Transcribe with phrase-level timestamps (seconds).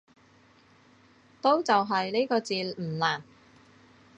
[1.43, 3.23] 都就係呢個字唔難